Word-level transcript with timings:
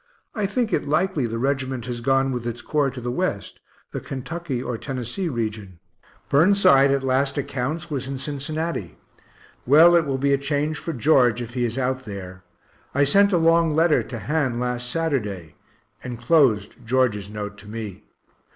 I 0.33 0.47
think 0.47 0.73
it 0.73 0.87
likely 0.89 1.27
the 1.27 1.37
regiment 1.37 1.85
has 1.85 2.01
gone 2.01 2.31
with 2.31 2.47
its 2.47 2.63
corps 2.63 2.89
to 2.89 2.99
the 2.99 3.11
West, 3.11 3.59
the 3.91 3.99
Kentucky 3.99 4.59
or 4.59 4.75
Tennessee 4.75 5.29
region 5.29 5.77
Burnside 6.27 6.89
at 6.89 7.03
last 7.03 7.37
accounts 7.37 7.91
was 7.91 8.07
in 8.07 8.17
Cincinnati. 8.17 8.97
Well, 9.67 9.95
it 9.95 10.07
will 10.07 10.17
be 10.17 10.33
a 10.33 10.39
change 10.39 10.79
for 10.79 10.91
George, 10.91 11.39
if 11.39 11.53
he 11.53 11.65
is 11.65 11.77
out 11.77 12.05
there. 12.05 12.43
I 12.95 13.03
sent 13.03 13.31
a 13.31 13.37
long 13.37 13.75
letter 13.75 14.01
to 14.01 14.17
Han 14.17 14.59
last 14.59 14.89
Saturday 14.89 15.53
enclosed 16.03 16.77
George's 16.83 17.29
note 17.29 17.59
to 17.59 17.67
me. 17.67 18.03